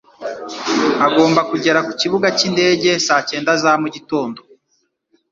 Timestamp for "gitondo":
3.95-4.39